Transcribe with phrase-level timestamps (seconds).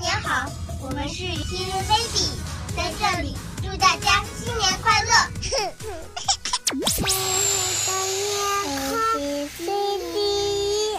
[0.00, 2.30] 年好，我们是 TV Baby，
[2.76, 5.10] 在这里祝大家新年快乐。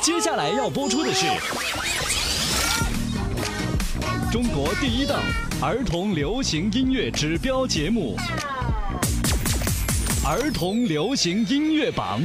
[0.01, 1.25] 接下来要播出的是
[4.31, 5.21] 中国第一档
[5.61, 8.17] 儿童流行音乐指标节目
[10.27, 12.21] 《儿童流行音乐榜》。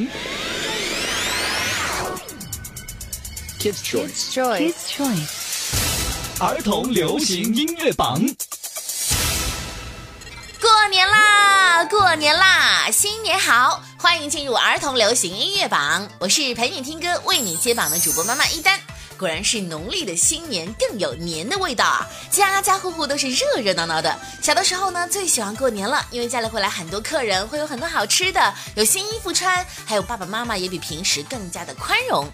[3.58, 4.32] Kids Choice。
[4.32, 4.74] Choice.
[4.88, 5.37] Choice。
[6.40, 8.16] 儿童流行音乐榜。
[10.60, 13.82] 过年啦，过年啦，新年好！
[13.98, 18.78] 欢迎进入儿童流行音乐榜，我是陪你听歌、为你接榜的主播妈妈一丹。
[19.18, 22.06] 果然是农历的新年更有年的味道啊！
[22.30, 24.16] 家家户户都是热热闹闹的。
[24.40, 32.30] 小的时候呢，最喜欢过年了，因为家里会来很多客人，会有很多好吃的，有新衣服穿，还有爸爸妈妈也比平时更加的宽容。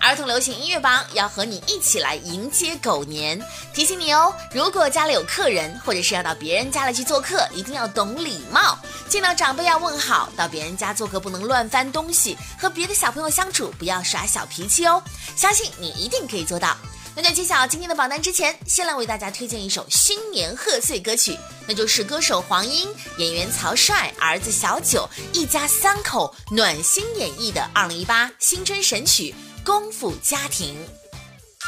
[0.00, 3.40] 儿童流行音乐榜要和你一起来迎接狗年，
[3.74, 8.78] 提醒你哦，如果家里有客人，或者是要到别人家里去做客，一定要懂礼貌，
[9.08, 15.02] 见到长辈要问好，到别人家做客不能乱翻东西，和别的小朋友相处不要耍小脾气哦，
[15.36, 16.76] 相信你一定可以做到。
[17.18, 21.34] 那在揭晓今天的榜单之前，先来为大家推荐一首新年贺岁歌曲，
[21.66, 29.34] 那就是歌手黄英、演员曹帅、儿子小九一家三口暖心演绎的2018新春神曲
[29.66, 30.76] 《功夫家庭》。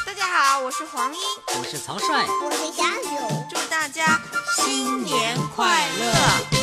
[0.06, 1.20] 大家好，我是黄英，
[1.58, 3.10] 我是曹帅，我是小九，
[3.50, 4.20] 祝大家
[4.56, 6.57] 新年快乐！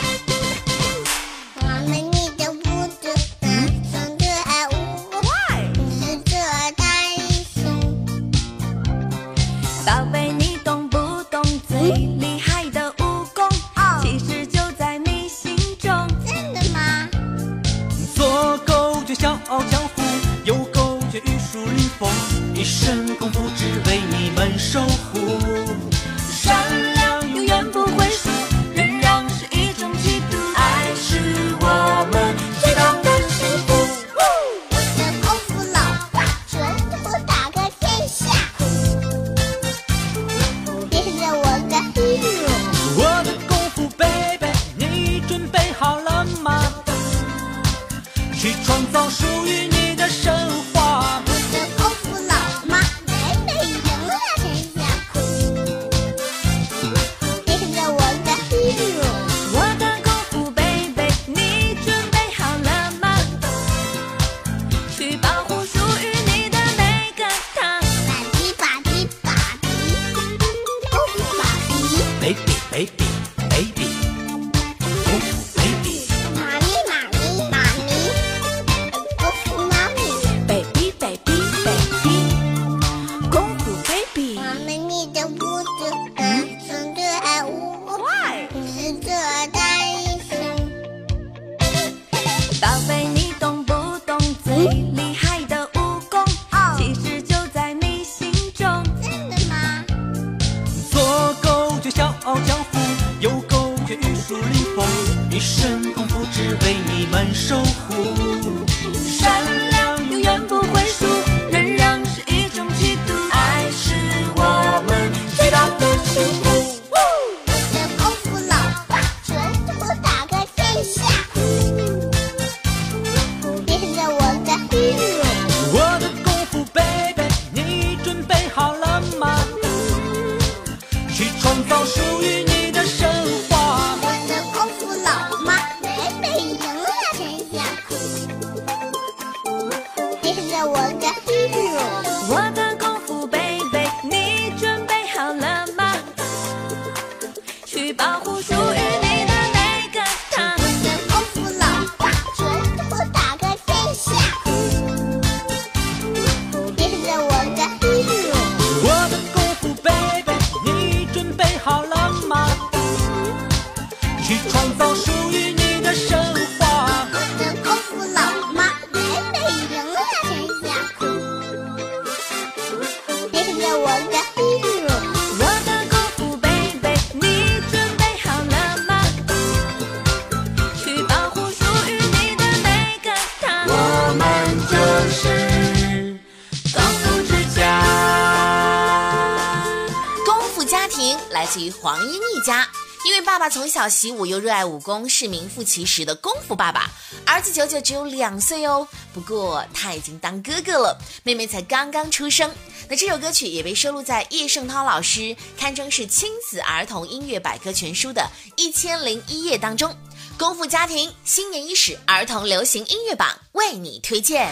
[191.46, 192.68] 来自于黄英一家。
[193.06, 196.90] 因为爸爸从小习武又热爱武功，是名副其实的功夫爸爸。
[197.24, 202.52] 儿子九九只有两岁哦，不过他已经当哥哥了，妹妹才刚刚出生。
[202.90, 209.96] 那这首歌曲也被收录在叶圣涛老师堪称是亲子儿童音乐百科全书的一千零一页当中。
[210.40, 214.48] 功夫家庭新年伊始儿童流行音乐榜为你推荐。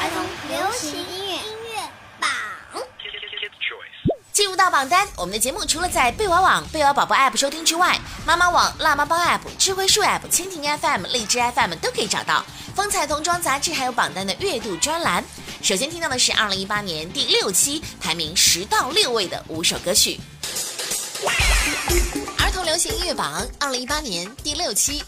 [0.00, 0.24] 儿童
[0.56, 1.82] 流行音乐音乐
[2.18, 2.30] 榜。
[4.38, 12.44] 进入到榜单，我们的节目除了在贝瓦网、贝瓦宝宝 App 收听之外，妈妈网、辣妈帮 App、智慧树 App、蜻蜓 FM、荔枝 FM 都可以找到。
[12.72, 15.24] 风采童装杂志还有榜单的月度专栏。
[15.60, 20.20] 首先听到的是二零一八年第六期排名十到六位的五首歌曲。
[22.38, 25.02] 儿童流行音乐榜二零一八年第六期，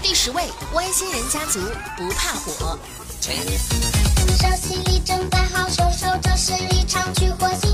[0.00, 1.58] 第十位，歪仙人家族
[1.96, 2.78] 不怕火。
[4.38, 7.69] 手心里正摆好手手，这是一场去火星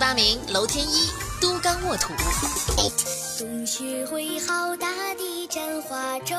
[0.00, 1.10] 八名，楼天一
[1.42, 2.14] 都纲沃土。
[3.38, 6.34] 冬雪挥毫大地沾花洲，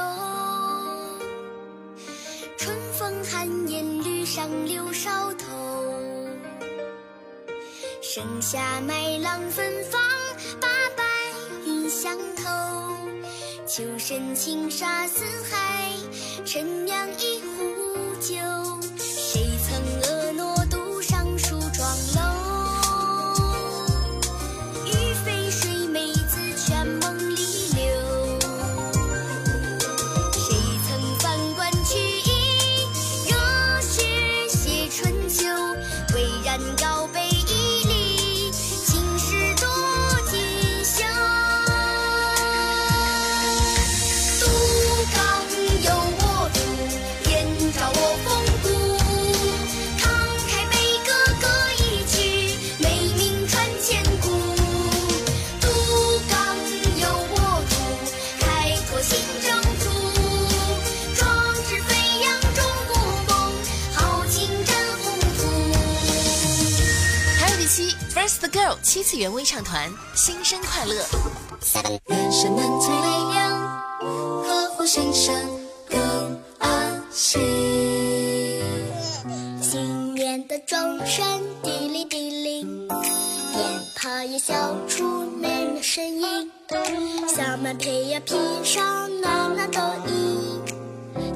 [2.57, 5.45] 春风寒烟绿上柳梢头。
[8.01, 10.01] 盛夏麦浪芬芳，
[10.59, 10.67] 八
[10.97, 11.03] 百
[11.63, 12.43] 云相投。
[13.67, 15.93] 秋深青沙四海，
[16.47, 18.70] 陈酿一壶酒。
[36.69, 37.00] go
[68.91, 70.95] 七次元微唱团新生快乐。
[72.07, 73.81] 人生难最微凉，
[74.43, 75.33] 呵护心生
[75.89, 77.41] 更安心。
[79.61, 81.25] 新年的钟声
[81.63, 86.51] 滴哩滴哩，鞭炮也笑出美妙声音。
[87.33, 90.59] 小麦胚呀披上暖暖冬衣，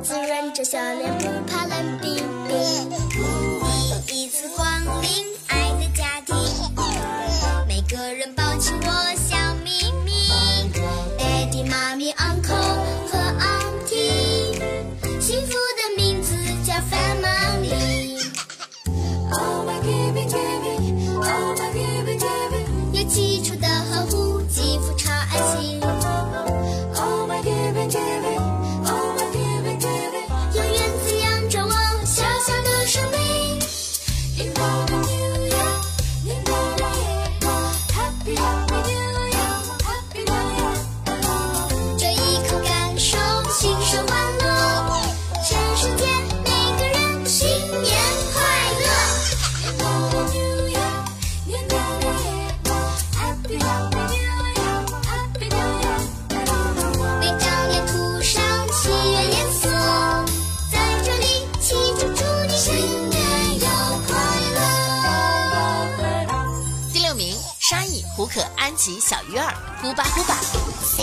[0.03, 2.17] 滋润着笑脸，不怕冷冰
[2.50, 2.57] 冰。
[3.17, 4.67] 又一次光
[5.01, 5.25] 临
[68.86, 69.51] 可、安吉、小鱼儿，
[69.82, 70.38] 呼吧呼吧。
[70.46, 71.01] 呼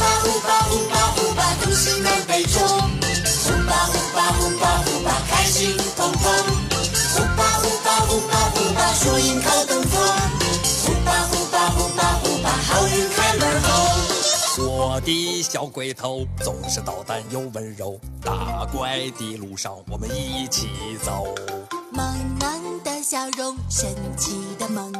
[0.00, 2.60] 吧呼吧呼吧呼吧，东西南北中。
[2.66, 6.22] 呼吧呼吧呼吧呼吧，开心通通。
[7.14, 10.02] 呼吧呼吧呼吧呼吧，说迎靠东风。
[10.84, 14.66] 呼吧呼吧呼吧呼吧，好运开门红。
[14.66, 21.32] 我的小鬼头总是捣蛋又温柔，打怪的路上我们一起走。
[21.92, 24.92] 萌萌的笑容，神奇的梦，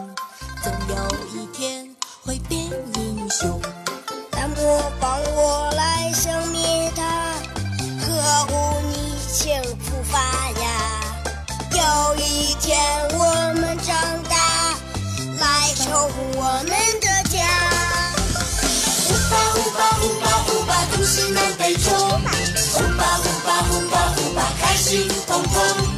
[0.63, 0.97] 总有
[1.33, 1.94] 一天
[2.25, 2.59] 会变
[2.97, 3.61] 英雄。
[4.31, 7.03] 大魔帮我来消灭它，
[8.01, 10.19] 呵护你幸福发
[10.63, 10.65] 芽。
[11.71, 12.81] 有一天
[13.13, 13.25] 我
[13.61, 13.95] 们长
[14.29, 14.75] 大，
[15.39, 17.37] 来守护我们的家。
[19.07, 21.93] 呼吧呼吧呼吧呼吧，东西南北中。
[22.73, 25.94] 呼吧呼吧呼吧呼吧，开心通通。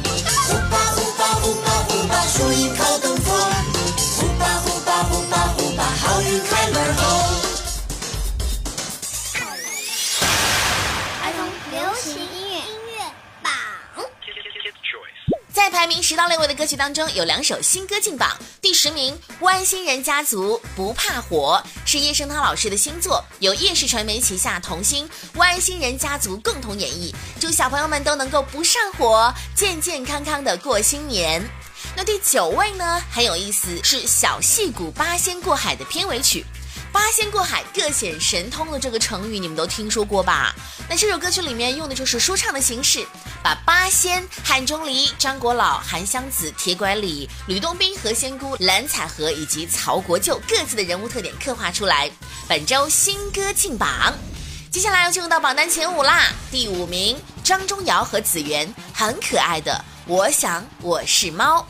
[12.11, 13.03] 音乐音乐
[13.43, 13.51] 榜。
[15.51, 18.37] 在排名十到六位的歌曲当中，有两首新歌进榜。
[18.61, 27.13] 第十名，《外星人家族不怕火》是叶圣涛老师的新作，由叶氏传媒旗下童星外星人家族共同演绎。
[27.39, 31.43] 祝小朋友们都能够不上火，健健康康的过新年。
[31.95, 36.45] 那第九位呢，很有意思，是小戏骨八仙过海的片尾曲。
[36.97, 40.55] 八仙过海，各显神通的这个成语，你们都听说过吧？
[40.89, 43.05] 那这首歌曲里面用的就是说唱的形式，
[43.43, 52.09] 把八仙汉钟离、张国老、韩湘子、铁拐李、吕洞宾、何仙姑、蓝采和以及曹国舅各自的人物特点刻画出来。
[52.47, 54.11] 本周新歌进榜，
[54.71, 56.33] 接下来要进入到榜单前五啦。
[56.49, 59.71] 第五名，张钟尧和子源，很可爱的
[60.07, 61.63] 《我想我是猫》。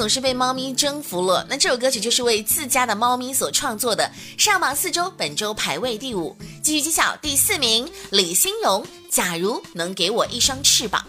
[0.00, 1.46] 总是被猫咪征服了。
[1.46, 6.34] 那这首歌曲就是为自家的猫咪所创作的，上榜四周，本周排位第五。
[6.62, 11.04] 继续揭晓第四名，李兴荣，《假如能给我一双翅膀》。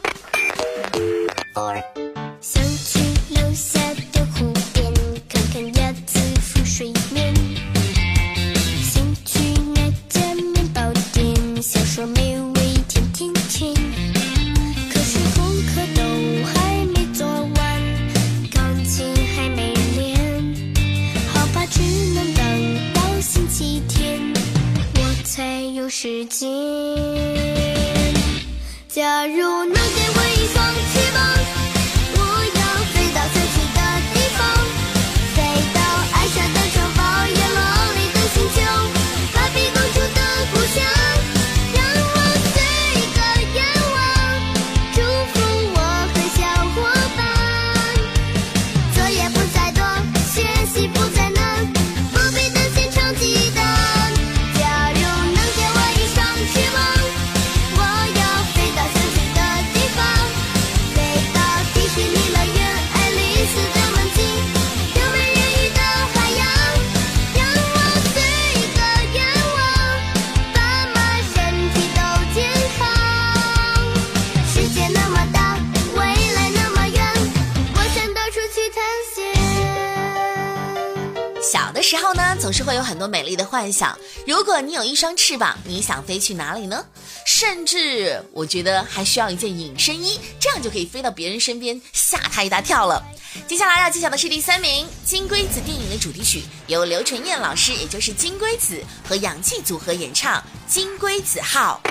[83.42, 83.98] 的幻想。
[84.28, 86.86] 如果你有一双翅膀，你想飞去哪里呢？
[87.26, 93.02] 甚至我觉得还需要一件隐身衣，这样就可以飞到别人身边，吓他一大跳了。
[93.48, 101.82] 接下来要揭晓的是第三名，《金龟子》电影的主题曲由刘纯燕老师，也就是金龟子和氧气组合演唱，《金龟子号》。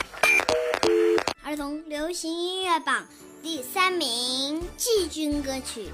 [1.42, 3.04] 儿童流行音乐榜
[3.42, 5.90] 第三名季军歌曲。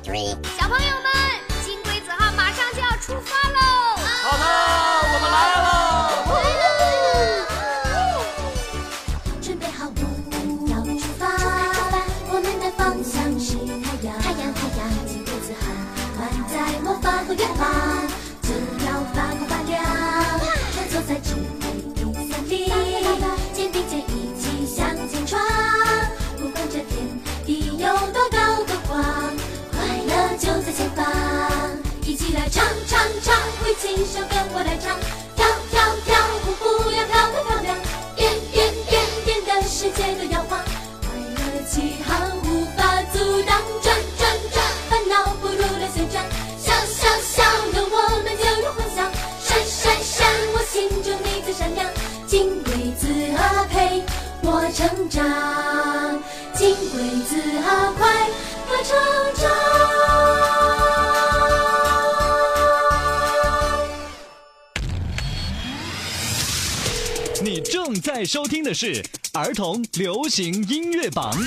[0.58, 1.12] 小朋友们，
[1.64, 3.96] 金龟子号马上就要出发喽！
[4.22, 5.65] 好的，我们来了。
[33.96, 35.25] 一首歌我来唱
[68.36, 69.02] 收听的是
[69.32, 71.32] 儿童流行音乐榜。
[71.32, 71.38] 宝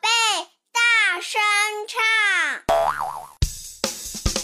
[0.00, 0.08] 贝，
[0.72, 1.40] 大声
[1.88, 2.00] 唱！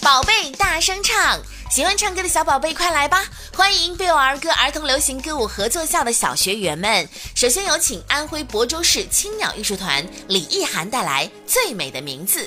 [0.02, 1.40] 宝贝，大声唱！
[1.70, 3.24] 喜欢唱歌的小宝贝，快来吧！
[3.54, 7.08] 欢迎贝我儿歌儿童流行歌舞合作校的小学员们。
[7.36, 12.40] 首先有请安徽亳州市青鸟艺术团李意涵带来《最美的名字》。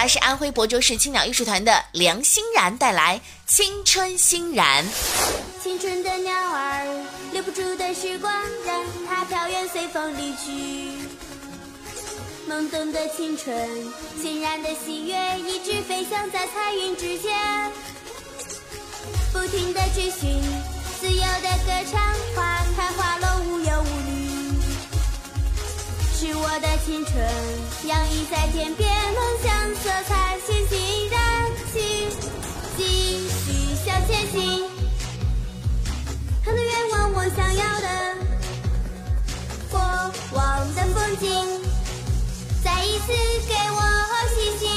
[0.00, 4.82] 来是安徽亳州市青鸟艺术团的梁欣然带来《青春欣然》。
[5.62, 8.32] 青春的鸟儿，留不住的时光，
[8.64, 11.06] 让它飘远随风离去。
[12.48, 13.54] 懵懂的青春，
[14.22, 17.30] 欣然的喜悦，一直飞翔在彩云之间。
[19.34, 20.40] 不停的追寻，
[20.98, 22.00] 自由的歌唱，
[22.34, 23.99] 花开花落无忧无。
[26.20, 27.16] 是我的青春，
[27.88, 31.18] 洋溢在天边，梦想色彩欣欣然
[31.72, 32.08] 起，
[32.76, 34.68] 继续向前行。
[36.44, 37.88] 很多愿望，我想要的
[39.70, 39.80] 过
[40.34, 41.30] 往的风景，
[42.62, 43.06] 再一次
[43.48, 43.80] 给我
[44.34, 44.68] 信，心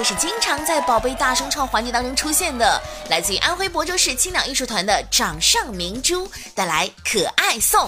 [0.00, 7.86] 这是经常在宝贝大声唱环节当中出现的，来自于安徽亳州市青鸟艺术团的掌上明珠带来《可爱颂》。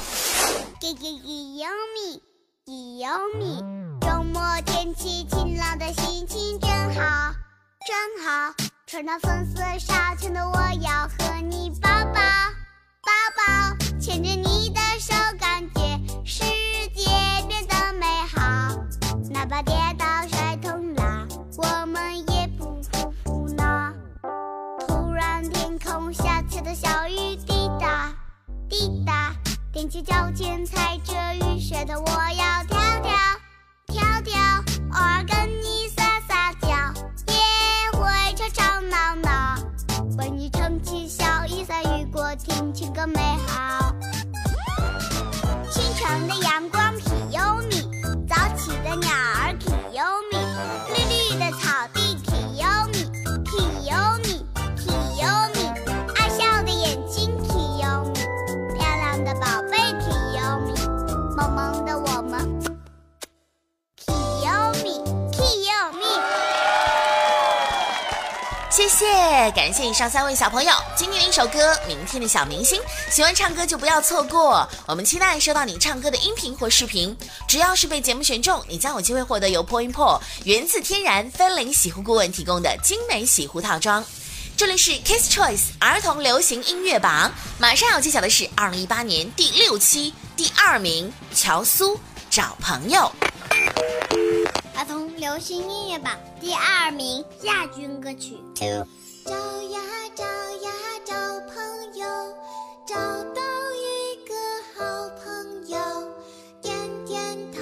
[0.78, 2.22] 给给给优米，
[2.66, 3.64] 给优米，
[4.02, 7.32] 周末天气晴朗的心情真好，
[7.86, 8.54] 真好。
[8.86, 12.20] 穿上粉色纱裙的我要和你抱抱，
[13.00, 15.80] 抱抱，牵着你的手，感觉
[16.26, 16.44] 世
[16.94, 17.06] 界
[17.48, 18.76] 变得美好。
[19.30, 19.74] 哪怕跌
[26.74, 28.10] 小雨，滴答
[28.68, 29.34] 滴答
[29.74, 33.12] 踮起脚尖踩着雨雪的我要跳跳
[33.88, 34.40] 跳跳，
[34.92, 36.68] 偶尔跟你撒撒娇，
[37.28, 39.58] 也会吵吵闹闹，
[40.16, 43.81] 为你撑起小雨伞，雨过天晴更美好。
[69.50, 70.72] 感谢以上三位小朋友。
[70.96, 74.68] 今天的一首歌，明天的小明星，喜欢唱歌就不要错过。
[74.86, 77.16] 我们期待收到你唱歌的音频或视频，
[77.48, 84.04] 只要是被节目选中，你将有机会获得由 Point p o 源自天然森林洗护顾问提供的精美洗护套装。
[84.56, 91.98] 这里是 Kiss Choice 儿童流行音乐榜，马上要揭晓的是二零一八年第六期第二名乔苏
[92.30, 93.10] 找朋友。
[94.76, 98.36] 儿童流行音乐榜第二名亚军歌曲。
[99.24, 99.80] 找呀
[100.16, 100.70] 找呀
[101.04, 101.14] 找
[101.46, 102.06] 朋友，
[102.84, 102.96] 找
[103.32, 103.40] 到
[103.76, 104.34] 一个
[104.74, 105.78] 好朋友，
[106.60, 107.60] 点点头，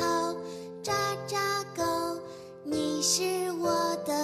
[0.82, 0.94] 抓
[1.26, 1.38] 抓
[1.76, 2.18] 狗，
[2.64, 3.68] 你是我
[4.06, 4.14] 的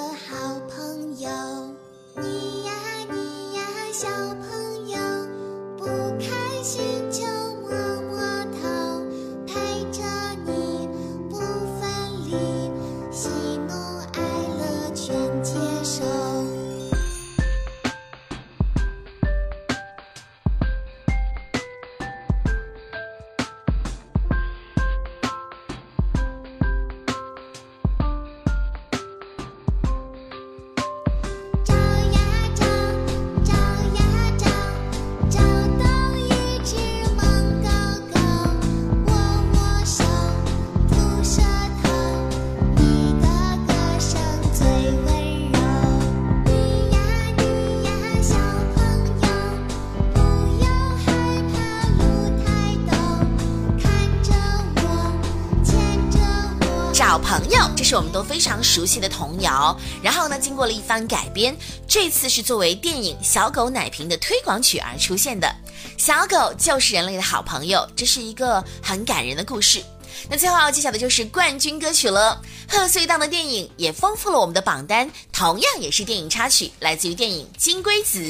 [57.18, 59.76] 朋友，这是我们都非常熟悉的童谣。
[60.02, 61.56] 然后呢，经过了一番改编，
[61.88, 65.52] 这次是作为电影《小狗奶瓶》的推广曲而出现的。
[65.96, 69.82] 小狗就是人类的好朋友，这是一个很感人的故事。
[70.30, 72.40] 那最后要揭晓的就是冠军歌曲了。
[72.68, 78.20] 贺岁档的电影也丰富了我们的榜单，同样也是电影插曲，来自于电影《金龟子》，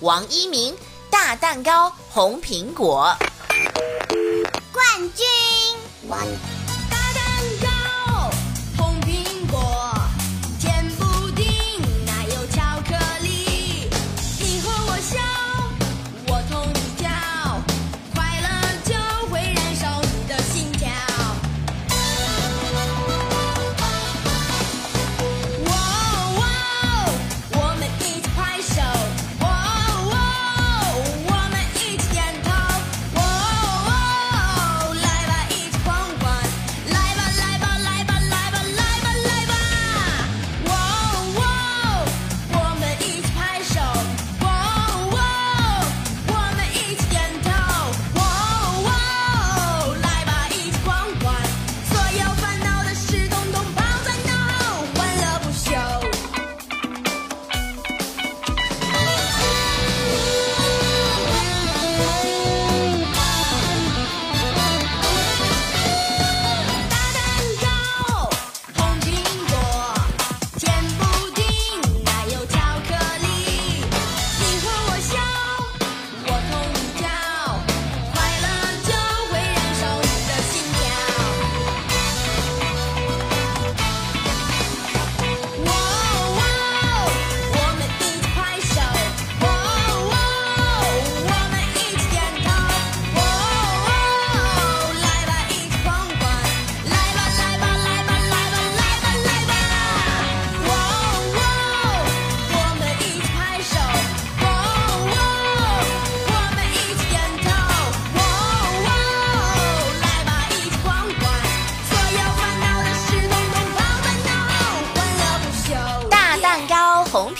[0.00, 0.74] 王一鸣
[1.10, 3.16] 《大蛋糕红苹果》。
[4.72, 4.84] 冠
[5.16, 6.61] 军。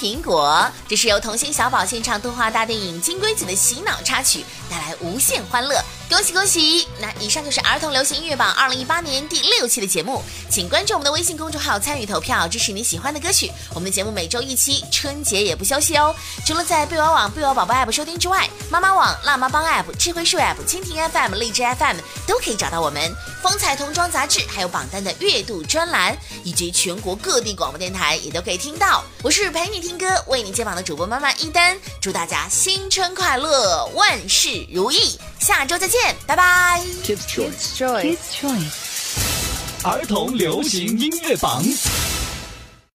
[0.02, 5.80] 苹果》，这是由童星小宝献唱动画大电影《金龟子》的洗脑插曲，带来无限欢乐。
[6.10, 6.86] 恭喜恭喜！
[7.00, 13.50] 那以上就是儿童流行音乐榜二零一八年第六期的节目，请关注我们的微信公众号参与投票，支持你喜欢的歌曲。
[13.70, 16.14] 我们的节目每周一期，春节也不休息哦。
[16.44, 23.00] 除了在贝娃网、贝娃宝宝 App 收听之外，妈妈网、辣妈帮 App、智慧树 App、蜻蜓 FM、荔枝 FM 都可以找到我们。
[23.42, 29.02] 风采童装杂志，还有榜单的月度专栏，以及全国各地广播电台也都可以听到。
[29.22, 35.18] 我是陪你听歌、为你接榜的主播妈妈一丹，祝大家新春快乐，万事如意。
[35.40, 36.82] 下周再见，拜拜。
[37.04, 37.76] Kids Choice.
[37.76, 41.62] Kids Choice，儿童流行音乐榜。